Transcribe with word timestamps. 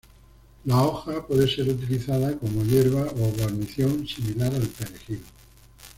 La 0.65 0.77
hoja 0.81 1.27
puede 1.27 1.47
ser 1.47 1.69
utilizada 1.69 2.35
como 2.35 2.63
hierba 2.63 3.01
o 3.03 3.33
guarnición 3.37 4.07
similar 4.07 4.51
al 4.51 4.67
perejil. 4.67 5.21